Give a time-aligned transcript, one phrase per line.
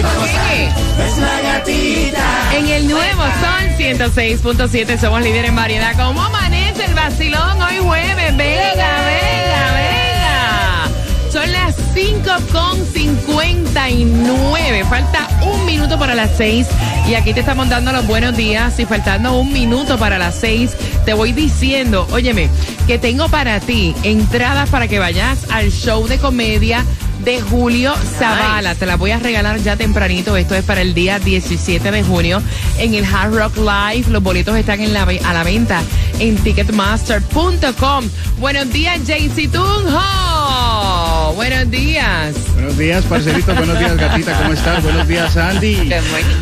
[0.00, 2.56] Es la gatita.
[2.56, 5.94] En el nuevo Sol 106.7 somos líder en variedad.
[5.94, 8.34] ¿Cómo amanece el vacilón hoy jueves?
[8.34, 10.88] Venga, venga, venga.
[11.30, 14.88] Son las 5.59.
[14.88, 16.66] Falta un minuto para las 6.
[17.06, 18.80] Y aquí te estamos dando los buenos días.
[18.80, 22.48] Y faltando un minuto para las 6, te voy diciendo, óyeme,
[22.86, 26.86] que tengo para ti entradas para que vayas al show de comedia
[27.24, 28.74] de Julio Zavala.
[28.74, 30.36] Te la voy a regalar ya tempranito.
[30.36, 32.42] Esto es para el día 17 de junio
[32.78, 34.10] en el Hard Rock Live.
[34.10, 35.82] Los boletos están en la, a la venta
[36.18, 38.04] en ticketmaster.com.
[38.38, 41.32] Buenos días, JC Tunjo.
[41.34, 42.34] Buenos días.
[42.54, 43.54] Buenos días, parcerito.
[43.54, 44.38] Buenos días, gatita.
[44.38, 44.82] ¿Cómo estás?
[44.82, 45.90] Buenos días, Andy.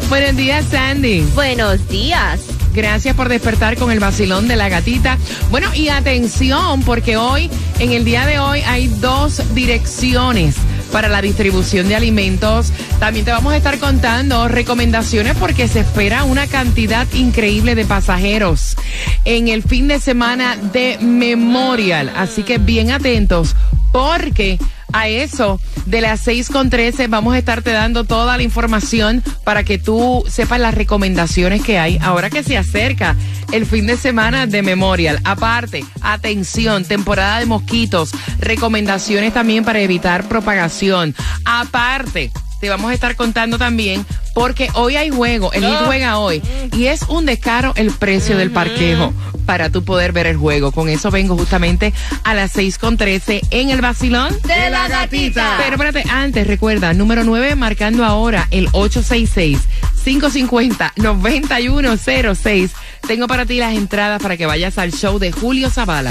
[0.09, 1.21] Buenos días, Sandy.
[1.35, 2.41] Buenos días.
[2.75, 5.19] Gracias por despertar con el vacilón de la gatita.
[5.51, 10.55] Bueno, y atención, porque hoy, en el día de hoy, hay dos direcciones
[10.89, 12.73] para la distribución de alimentos.
[12.99, 18.77] También te vamos a estar contando recomendaciones porque se espera una cantidad increíble de pasajeros
[19.25, 22.13] en el fin de semana de Memorial.
[22.17, 23.55] Así que bien atentos
[23.93, 24.59] porque
[24.93, 29.65] a eso de las 6 con 13 vamos a estarte dando toda la información para
[29.65, 33.17] que tú sepas las recomendaciones que hay ahora que se acerca
[33.53, 35.21] el fin de semana de Memorial.
[35.25, 41.15] Aparte, atención, temporada de mosquitos, recomendaciones también para evitar propagación.
[41.45, 42.31] Aparte,
[42.61, 46.43] te vamos a estar contando también porque hoy hay juego, el Heat juega hoy
[46.73, 49.13] y es un descaro el precio del parquejo
[49.47, 50.73] para tú poder ver el juego.
[50.73, 51.93] Con eso vengo justamente
[52.23, 55.57] a las 6 con 13 en el vacilón De la gatita.
[55.59, 59.59] Pero espérate, antes recuerda, número 9 marcando ahora el 866
[60.05, 62.71] 550 9106.
[63.07, 66.11] Tengo para ti las entradas para que vayas al show de Julio Zavala.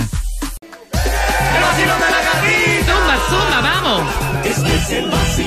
[0.94, 2.94] El vacilón de la gatita.
[2.94, 4.02] Zumba, zumba, vamos.
[4.44, 5.47] Este es el vacilón.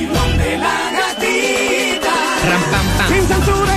[2.71, 3.70] 棒棒。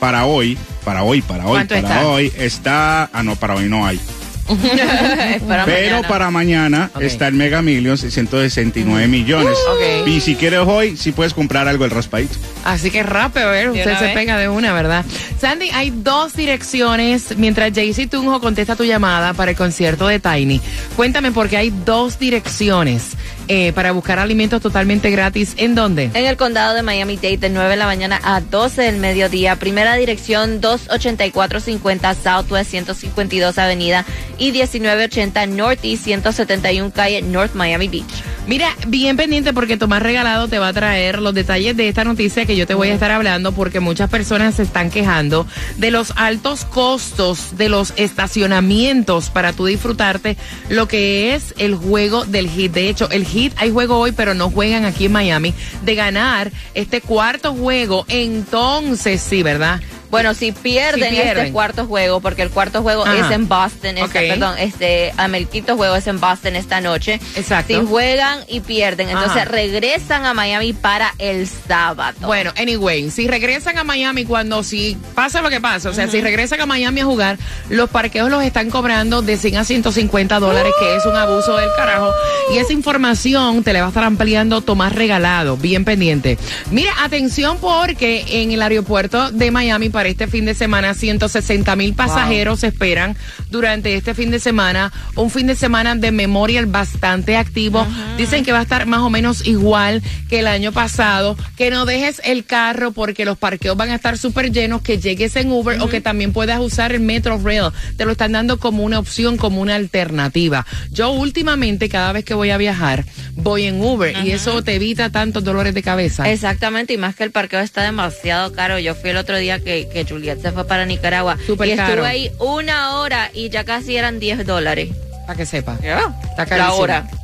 [0.01, 2.07] para hoy, para hoy, para hoy, ¿Cuánto para está?
[2.09, 3.11] hoy, está...
[3.13, 3.99] Ah, no, para hoy no hay.
[5.49, 6.09] Para Pero mañana.
[6.09, 9.57] para mañana está el Mega Millions, 169 millones.
[9.71, 10.09] Ok.
[10.09, 12.35] Y si quieres hoy, sí puedes comprar algo el raspadito.
[12.65, 13.71] Así que rápido, ¿ver?
[13.71, 14.15] Usted se vez.
[14.15, 15.05] pega de una, ¿verdad?
[15.41, 20.61] Sandy, hay dos direcciones mientras Jaycee Tunjo contesta tu llamada para el concierto de Tiny.
[20.97, 23.13] Cuéntame porque hay dos direcciones
[23.49, 25.55] eh, para buscar alimentos totalmente gratis.
[25.57, 26.11] ¿En dónde?
[26.15, 29.57] En el condado de Miami-Dade de 9 de la mañana a 12 del mediodía.
[29.57, 34.05] Primera dirección 28450 Southwest 152 Avenida
[34.39, 38.34] y 1980 Northeast 171 Calle North Miami Beach.
[38.47, 42.45] Mira, bien pendiente porque Tomás Regalado te va a traer los detalles de esta noticia
[42.45, 45.47] que yo te voy a estar hablando porque muchas personas se están quejando
[45.79, 50.37] de los altos costos de los estacionamientos para tú disfrutarte
[50.69, 52.73] lo que es el juego del hit.
[52.73, 55.55] De hecho, el hit hay juego hoy, pero no juegan aquí en Miami.
[55.83, 59.81] De ganar este cuarto juego, entonces sí, ¿verdad?
[60.15, 61.39] Bueno, si pierden, Si pierden.
[61.39, 63.27] este cuarto juego, porque el cuarto juego Ajá.
[63.27, 64.13] es en Boston, este, Ok.
[64.13, 67.19] perdón, este, el quinto juego es en Boston esta noche.
[67.35, 67.75] Exacto.
[67.81, 69.45] Si juegan y pierden, entonces Ajá.
[69.47, 72.15] regresan a Miami para el sábado.
[72.21, 76.21] Bueno, anyway, si regresan a Miami cuando si pasa lo que pasa, o sea, si
[76.21, 77.39] regresan a Miami a jugar,
[77.69, 81.69] los parqueos los están cobrando de 100 a 150 dólares, que es un abuso del
[81.77, 82.11] carajo.
[82.55, 86.39] Y esa información te la va a estar ampliando Tomás Regalado, bien pendiente.
[86.71, 91.95] Mira, atención porque en el aeropuerto de Miami para este fin de semana 160 mil
[91.95, 93.17] pasajeros esperan
[93.51, 97.87] durante este fin de semana, un fin de semana de Memorial bastante activo.
[98.17, 101.85] Dicen que va a estar más o menos igual que el año pasado, que no
[101.85, 105.81] dejes el carro porque los parqueos van a estar súper llenos, que llegues en Uber
[105.81, 107.71] o que también puedas usar el Metro Rail.
[107.97, 110.67] Te lo están dando como una opción, como una alternativa.
[110.91, 113.05] Yo últimamente cada vez que voy a viajar
[113.37, 116.31] voy en Uber y eso te evita tantos dolores de cabeza.
[116.31, 118.79] Exactamente, y más que el parqueo está demasiado caro.
[118.79, 122.05] Yo fui el otro día que, que Juliet se fue para Nicaragua y estuve caro.
[122.05, 124.91] ahí una hora y ya casi eran 10 dólares.
[125.27, 125.75] Para que sepa.
[125.77, 127.24] Está Está La carísimo.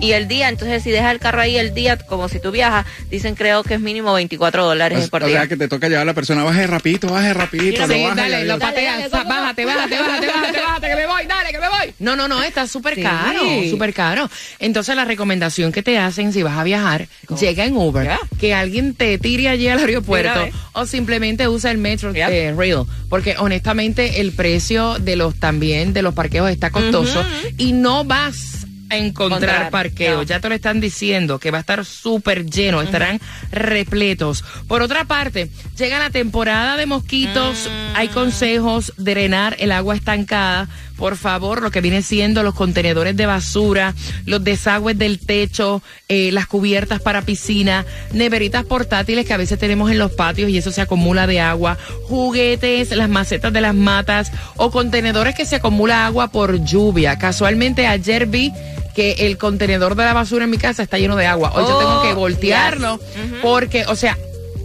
[0.00, 2.86] Y el día, entonces si dejas el carro ahí el día, como si tú viajas,
[3.10, 5.38] dicen creo que es mínimo 24 dólares por O día.
[5.40, 7.86] sea que te toca llevar a la persona, baje rapidito, baje rapidito.
[7.86, 10.88] Sí, lo baja y dale, lo pateas, Dale, dale, sa- bájate, bájate, bájate, bájate, bájate,
[10.88, 11.94] que me voy, dale, que me voy.
[11.98, 13.02] No, no, no, está súper Sí.
[13.02, 13.40] caro,
[13.70, 14.28] súper caro.
[14.58, 17.06] Entonces la recomendación que te hacen si vas a viajar,
[17.40, 18.10] llega en Uber,
[18.40, 22.30] que alguien te tire allí al aeropuerto Mira, o simplemente usa el Metro Ya.
[22.30, 27.24] eh, Rail, porque honestamente el precio de los también de los parqueos está costoso
[27.58, 28.61] y no vas
[28.92, 30.18] a encontrar parqueo.
[30.18, 30.22] no.
[30.22, 34.44] Ya te lo están diciendo que va a estar súper lleno, estarán repletos.
[34.68, 37.96] Por otra parte, llega la temporada de mosquitos, Mm.
[37.96, 40.68] hay consejos, drenar el agua estancada.
[40.96, 43.94] Por favor, lo que viene siendo los contenedores de basura,
[44.24, 49.90] los desagües del techo, eh, las cubiertas para piscina, neveritas portátiles que a veces tenemos
[49.90, 54.30] en los patios y eso se acumula de agua, juguetes, las macetas de las matas
[54.56, 57.18] o contenedores que se acumula agua por lluvia.
[57.18, 58.52] Casualmente ayer vi
[58.94, 61.52] que el contenedor de la basura en mi casa está lleno de agua.
[61.54, 63.40] Hoy yo Oh, tengo que voltearlo yes.
[63.42, 64.16] Porque, o sea,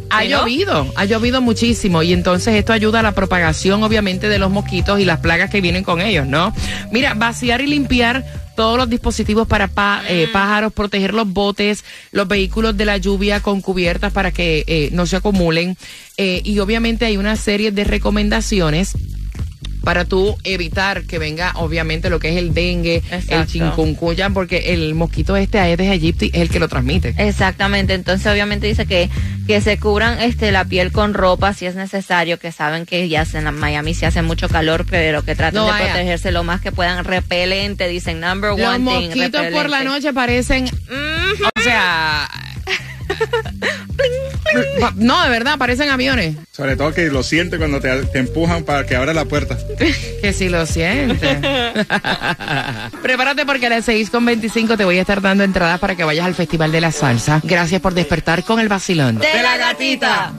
[0.10, 0.40] ha ¿Sí, no?
[0.42, 5.00] llovido, ha llovido muchísimo y entonces esto ayuda a la propagación obviamente de los mosquitos
[5.00, 6.54] y las plagas que vienen con ellos, ¿no?
[6.92, 8.24] Mira, vaciar y limpiar
[8.56, 13.42] todos los dispositivos para pa- eh, pájaros, proteger los botes, los vehículos de la lluvia
[13.42, 15.78] con cubiertas para que eh, no se acumulen
[16.18, 18.94] eh, y obviamente hay una serie de recomendaciones
[19.88, 24.94] para tú evitar que venga obviamente lo que es el dengue, el chikungunya, porque el
[24.96, 27.16] mosquito este Aedes aegypti es el que lo transmite.
[27.18, 29.10] Exactamente, entonces obviamente dice que,
[29.48, 33.26] que se cubran este la piel con ropa si es necesario, que saben que ya
[33.34, 35.86] en Miami se hace mucho calor, pero que traten No de vaya.
[35.94, 37.06] protegerse lo más que puedan.
[37.06, 39.08] Repelente, dicen number Los one thing.
[39.08, 42.30] mosquitos por la noche parecen, o sea,
[44.96, 46.36] no, de verdad, parecen aviones.
[46.52, 49.58] Sobre todo que lo siente cuando te, te empujan para que abra la puerta.
[50.22, 51.38] Que si lo sientes.
[53.04, 56.04] Prepárate porque a las 6 con 25 te voy a estar dando entradas para que
[56.04, 57.40] vayas al Festival de la Salsa.
[57.44, 59.20] Gracias por despertar con el vacilón.
[59.20, 60.34] De la gatita.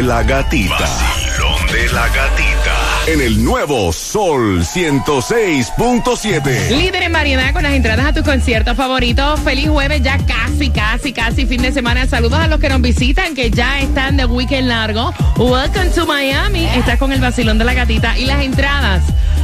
[0.00, 0.78] De la gatita.
[0.78, 3.04] Vacilón de la gatita.
[3.06, 6.70] En el nuevo Sol 106.7.
[6.70, 9.38] Líder en variedad con las entradas a tus conciertos favoritos.
[9.40, 12.06] Feliz jueves, ya casi, casi, casi fin de semana.
[12.06, 15.12] Saludos a los que nos visitan, que ya están de weekend largo.
[15.36, 16.64] Welcome to Miami.
[16.64, 19.02] Estás con el vacilón de la gatita y las entradas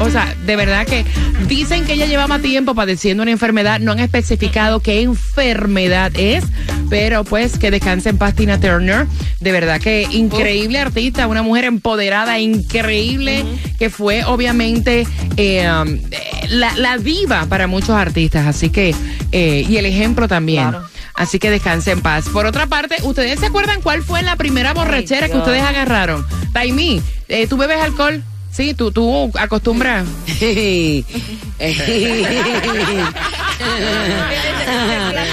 [0.00, 1.04] O sea, de verdad que
[1.46, 6.44] dicen que ella llevaba tiempo padeciendo una enfermedad, no han especificado qué enfermedad es,
[6.90, 9.06] pero pues que descanse en paz Tina Turner.
[9.40, 13.44] De verdad que increíble artista, una mujer empoderada, increíble,
[13.78, 16.00] que fue obviamente eh, um, eh,
[16.48, 18.94] la, la diva para muchos artistas, así que,
[19.30, 20.70] eh, y el ejemplo también.
[20.70, 20.92] Claro.
[21.14, 22.24] Así que descanse en paz.
[22.32, 26.26] Por otra parte, ¿ustedes se acuerdan cuál fue la primera borrachera que ustedes agarraron?
[26.52, 28.22] Taimi, eh, ¿tú bebes alcohol?
[28.52, 30.06] Sí, tú, tú acostumbras.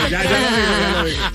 [0.10, 1.29] Ya, ya.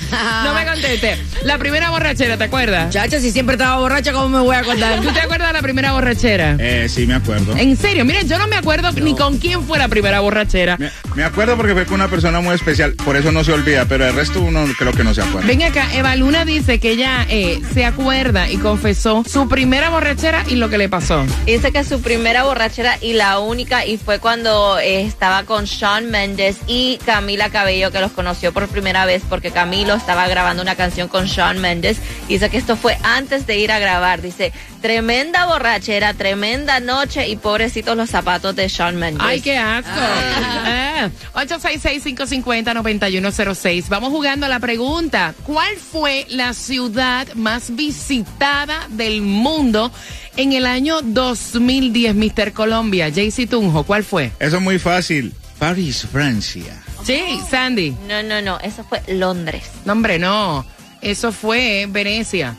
[0.44, 1.18] No me conteste.
[1.44, 2.92] La primera borrachera, ¿te acuerdas?
[2.92, 5.00] Chacha, si siempre estaba borracha, ¿cómo me voy a acordar?
[5.00, 6.56] ¿Tú te acuerdas de la primera borrachera?
[6.58, 7.56] Eh, sí, me acuerdo.
[7.56, 10.76] En serio, miren, yo no me acuerdo ni con quién fue la primera borrachera.
[10.78, 13.84] Me, me acuerdo porque fue con una persona muy especial, por eso no se olvida,
[13.86, 15.46] pero el resto uno creo que no se acuerda.
[15.46, 20.44] Ven acá, Eva Luna dice que ella eh, se acuerda y confesó su primera borrachera
[20.48, 21.24] y lo que le pasó.
[21.46, 26.10] Dice que su primera borrachera y la única y fue cuando eh, estaba con Sean
[26.10, 30.74] Mendes y Camila Cabello que los conoció por primera vez porque Camilo estaba grabando una
[30.74, 31.96] canción con Sean Mendes.
[32.28, 34.20] Dice que esto fue antes de ir a grabar.
[34.20, 39.26] Dice, tremenda borrachera, tremenda noche y pobrecitos los zapatos de Sean Mendes.
[39.26, 39.88] Ay, qué asco.
[39.96, 43.88] Ah, 866-550-9106.
[43.88, 45.34] Vamos jugando a la pregunta.
[45.42, 49.90] ¿Cuál fue la ciudad más visitada del mundo
[50.36, 52.52] en el año 2010, Mr.
[52.52, 53.08] Colombia?
[53.08, 54.32] JC Tunjo, ¿cuál fue?
[54.38, 55.32] Eso es muy fácil.
[55.58, 56.84] París, Francia.
[57.04, 57.94] Sí, Sandy.
[58.08, 59.70] No, no, no, eso fue Londres.
[59.84, 60.64] No, hombre, no.
[61.02, 62.56] Eso fue Venecia.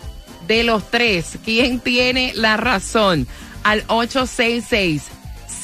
[0.48, 3.28] De los tres, ¿quién tiene la razón?
[3.64, 5.10] Al 866.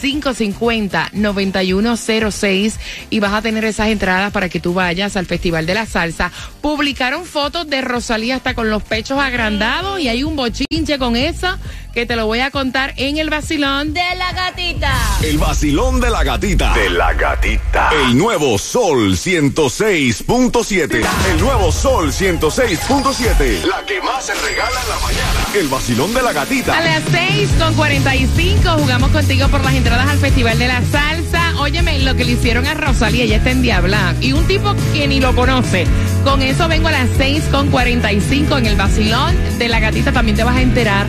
[0.02, 2.74] 550-9106
[3.10, 6.32] y vas a tener esas entradas para que tú vayas al Festival de la Salsa.
[6.62, 11.48] Publicaron fotos de Rosalía hasta con los pechos agrandados y hay un bochinche con eso
[11.94, 14.94] que te lo voy a contar en el vacilón De la gatita.
[15.24, 16.74] El vacilón de la gatita.
[16.74, 17.90] De la gatita.
[17.92, 21.06] El nuevo Sol 106.7.
[21.32, 23.64] El nuevo Sol 106.7.
[23.66, 25.46] La que más se regala en la mañana.
[25.54, 26.78] El vacilón de la gatita.
[26.78, 31.54] A las 6 con 45 jugamos contigo por las entradas al Festival de la Salsa.
[31.60, 34.16] Óyeme, lo que le hicieron a Rosalía, ella está en Diabla.
[34.22, 35.86] Y un tipo que ni lo conoce.
[36.24, 40.12] Con eso vengo a las 6 con 45 en el vacilón de la gatita.
[40.12, 41.08] También te vas a enterar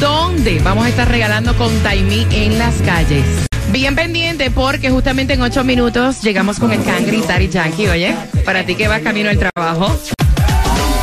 [0.00, 3.24] dónde vamos a estar regalando con Taimí en las calles.
[3.70, 8.14] Bien pendiente porque justamente en 8 minutos llegamos con el Cangri Daddy Yankee, oye.
[8.44, 9.96] Para ti que vas camino al trabajo.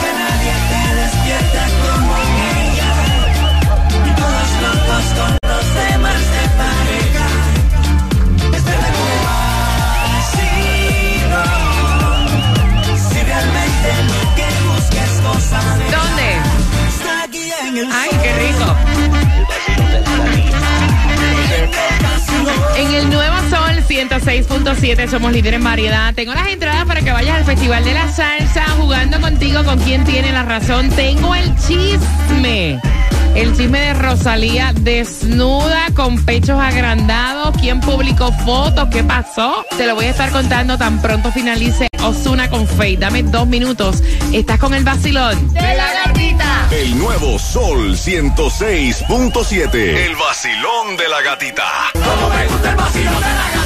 [0.01, 0.13] Que
[17.85, 18.18] nadie
[24.21, 26.13] 106.7 somos líderes en variedad.
[26.13, 30.03] Tengo las entradas para que vayas al Festival de la Salsa jugando contigo con quien
[30.03, 30.89] tiene la razón.
[30.89, 32.79] Tengo el chisme.
[33.35, 37.55] El chisme de Rosalía desnuda con pechos agrandados.
[37.59, 38.89] ¿Quién publicó fotos?
[38.91, 39.65] ¿Qué pasó?
[39.77, 42.97] Te lo voy a estar contando tan pronto finalice Osuna con Faye.
[42.97, 44.03] Dame dos minutos.
[44.33, 45.53] Estás con el vacilón.
[45.53, 46.67] De la gatita.
[46.71, 49.75] El nuevo Sol 106.7.
[49.75, 51.63] El vacilón de la gatita.
[51.93, 52.85] Zumba.
[52.85, 53.58] hace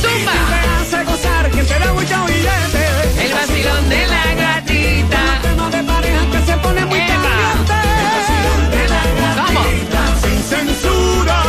[3.64, 5.40] vacilón de la gatita.
[5.42, 7.74] Tema de pareja que se pone muy caliente.
[9.46, 9.64] ¿Cómo?
[10.22, 11.44] Sin censura.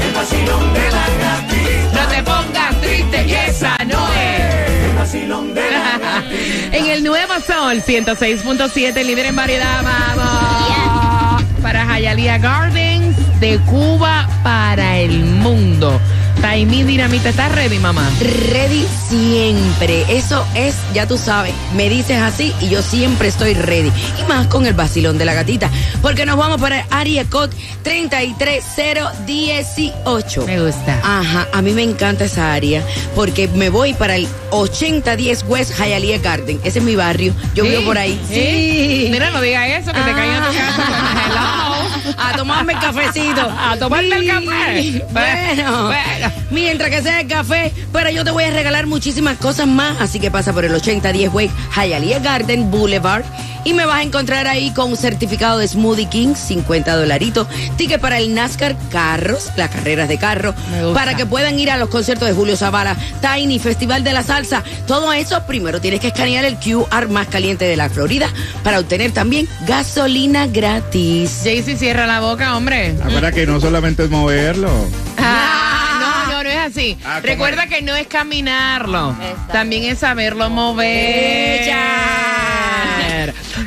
[0.00, 2.02] El vacilón de la gatita.
[2.02, 4.90] No te pongas triste y esa no es.
[4.90, 6.22] El vacilón de la
[6.72, 11.42] en el Nuevo Sol 106.7, líder en variedad, vamos.
[11.62, 16.00] Para Hialeah Gardens, de Cuba para el mundo.
[16.40, 18.08] Taimí Dinamita, ¿estás ready, mamá?
[18.52, 20.04] Ready siempre.
[20.08, 21.52] Eso es, ya tú sabes.
[21.74, 23.90] Me dices así y yo siempre estoy ready.
[24.20, 25.68] Y más con el vacilón de la gatita.
[26.02, 30.46] Porque nos vamos para el área code 33018.
[30.46, 31.00] Me gusta.
[31.02, 32.82] Ajá, a mí me encanta esa área
[33.14, 36.60] porque me voy para el 8010 West Hialeah Garden.
[36.64, 37.32] Ese es mi barrio.
[37.54, 38.20] Yo Sí, vivo por ahí.
[38.28, 39.08] sí.
[39.10, 41.72] Mira, no digas eso, que te caiga en tu casa.
[42.18, 43.40] A tomarme el cafecito.
[43.40, 45.02] A tomarte el café.
[45.12, 46.32] Bueno, Bueno.
[46.50, 50.00] mientras que sea el café, pero yo te voy a regalar muchísimas cosas más.
[50.00, 53.24] Así que pasa por el 8010 Way Hialeah Garden Boulevard.
[53.66, 57.48] Y me vas a encontrar ahí con un certificado de Smoothie King, 50 dolaritos.
[57.76, 60.54] Ticket para el NASCAR Carros, las carreras de carro.
[60.94, 64.62] Para que puedan ir a los conciertos de Julio Zavala, Tiny, Festival de la Salsa.
[64.86, 68.28] Todo eso, primero tienes que escanear el QR más caliente de la Florida
[68.62, 71.40] para obtener también gasolina gratis.
[71.42, 72.94] Jaycee, cierra la boca, hombre.
[73.02, 74.70] Acuérdate que no solamente es moverlo.
[75.18, 76.96] Ah, no, no, no es así.
[77.04, 77.70] Ah, ¿cómo Recuerda es?
[77.70, 79.10] que no es caminarlo.
[79.20, 79.52] Exacto.
[79.52, 81.64] También es saberlo mover.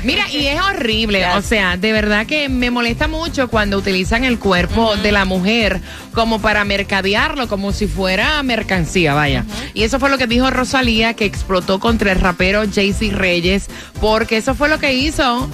[0.03, 1.25] Mira, y es horrible.
[1.35, 5.81] O sea, de verdad que me molesta mucho cuando utilizan el cuerpo de la mujer
[6.13, 9.45] como para mercadearlo, como si fuera mercancía, vaya.
[9.73, 13.67] Y eso fue lo que dijo Rosalía, que explotó contra el rapero Jaycee Reyes,
[13.99, 15.49] porque eso fue lo que hizo.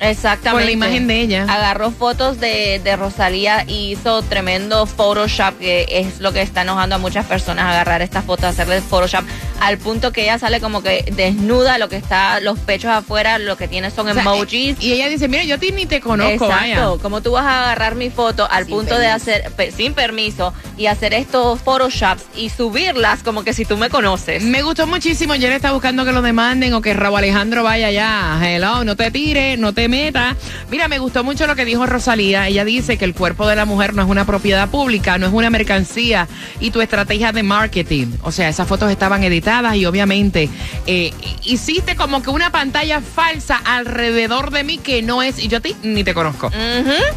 [0.00, 0.50] Exactamente.
[0.50, 1.46] Con la imagen de ella.
[1.48, 6.94] Agarró fotos de, de Rosalía y hizo tremendo Photoshop, que es lo que está enojando
[6.96, 9.24] a muchas personas, agarrar estas fotos, hacerle Photoshop
[9.60, 13.56] al punto que ella sale como que desnuda, lo que está, los pechos afuera, lo
[13.56, 14.76] que tiene son O sea, emojis.
[14.80, 16.74] Y ella dice, mira, yo a ti ni te conozco, vaya.
[16.74, 19.94] Exacto, como tú vas a agarrar mi foto al Sin punto de hacer, pe- sin
[19.94, 24.42] permiso, y hacer estos photoshops y subirlas como que si tú me conoces.
[24.44, 25.34] Me gustó muchísimo.
[25.34, 28.38] Jen está buscando que lo demanden o que Raúl Alejandro vaya allá.
[28.40, 30.36] Hello, no te tires, no te metas.
[30.70, 32.46] Mira, me gustó mucho lo que dijo Rosalía.
[32.46, 35.32] Ella dice que el cuerpo de la mujer no es una propiedad pública, no es
[35.32, 36.28] una mercancía
[36.60, 38.06] y tu estrategia de marketing.
[38.22, 40.48] O sea, esas fotos estaban editadas y obviamente
[40.86, 41.12] eh,
[41.44, 45.38] hiciste como que una pantalla falsa alrededor de mí que no es.
[45.40, 46.52] Y yo a ti ni te conozco.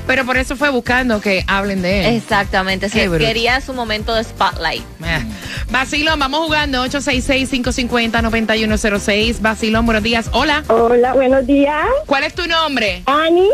[0.08, 2.16] Pero por eso fue buscando que hablen de él.
[2.16, 3.00] Exactamente, sí,
[3.52, 4.84] quería su momento de spotlight.
[5.04, 5.20] Eh.
[5.70, 9.42] Vacilón, vamos jugando 866-550-9106.
[9.42, 10.30] Vacilón, buenos días.
[10.32, 10.64] Hola.
[10.68, 11.86] Hola, buenos días.
[12.06, 13.04] ¿Cuál es tu nombre?
[13.06, 13.50] Ani,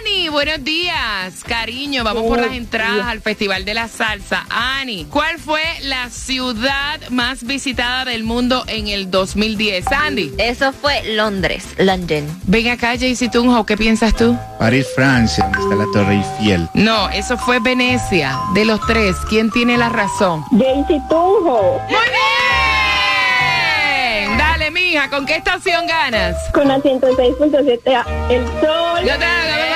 [0.00, 1.42] Ani, buenos días.
[1.46, 4.46] Cariño, vamos por las entradas al Festival de la Salsa.
[4.50, 9.84] Ani, ¿cuál fue la ciudad más visitada del mundo en el 2010?
[9.84, 12.24] Sandy, Eso fue Londres, London.
[12.44, 14.36] ven acá, Jaycee Tunjo, ¿qué piensas tú?
[14.58, 16.68] París, Francia, donde está la Torre Eiffel.
[16.74, 18.38] No, eso fue Venecia.
[18.54, 20.44] De los tres, ¿quién tiene la razón?
[20.50, 22.08] Jaycee Tunjo, ¡Muy
[24.28, 24.36] bien!
[24.38, 26.36] Dale, mija, ¿con qué estación ganas?
[26.52, 29.04] con la 106.7 El Sol.
[29.06, 29.69] Yo te hago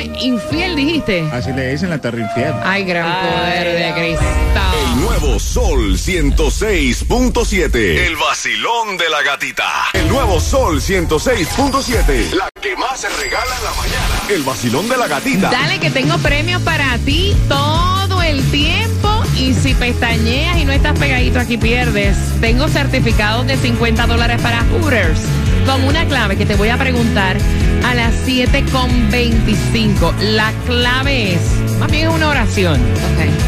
[0.00, 1.28] infiel, dijiste.
[1.32, 2.54] Así le dicen la Torre Eiffel.
[2.64, 3.88] Ay, gran Ay, poder de Dios.
[3.88, 4.96] El Cristo.
[4.96, 7.74] nuevo Sol 106.7.
[8.06, 9.64] El vacilón de la gatita.
[9.92, 12.32] El nuevo Sol 106.7.
[12.32, 14.22] La que más se regala en la mañana.
[14.28, 15.50] El vacilón de la gatita.
[15.50, 20.98] Dale que tengo premios para ti todo el tiempo y si pestañeas y no estás
[20.98, 22.16] pegadito aquí pierdes.
[22.40, 25.20] Tengo certificados de 50 dólares para Hooters
[25.66, 27.36] con una clave que te voy a preguntar
[27.84, 30.16] a las 7.25.
[30.20, 31.40] La clave es,
[31.78, 32.80] más bien es una oración.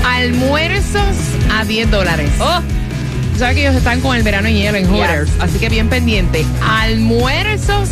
[0.05, 1.17] Almuerzos
[1.53, 2.31] a 10 dólares.
[2.41, 2.61] Oh,
[3.39, 6.45] Sabes que ellos están con el verano y hielo en Hooters, así que bien pendiente.
[6.61, 7.89] Almuerzos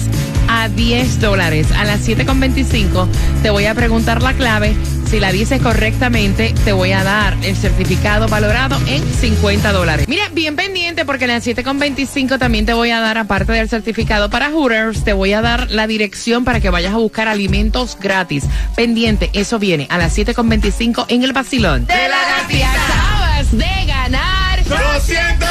[0.48, 1.68] a 10 dólares.
[1.72, 3.08] A las 7.25
[3.42, 4.74] te voy a preguntar la clave.
[5.08, 10.08] Si la dices correctamente, te voy a dar el certificado valorado en 50 dólares.
[10.08, 14.30] Mira, bien pendiente porque a las 7.25 también te voy a dar, aparte del certificado
[14.30, 18.44] para Hooters, te voy a dar la dirección para que vayas a buscar alimentos gratis.
[18.74, 21.86] Pendiente, eso viene a las 7.25 en el vacilón.
[21.86, 22.72] De la gatita.
[22.72, 25.46] Acabas de ganar 250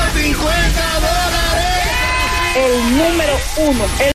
[0.95, 1.75] dólares.
[2.57, 4.14] El número uno, el